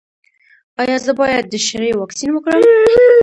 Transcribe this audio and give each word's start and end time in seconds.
ایا 0.81 0.97
زه 1.05 1.11
باید 1.19 1.45
د 1.47 1.55
شري 1.65 1.91
واکسین 1.95 2.29
وکړم؟ 2.33 2.61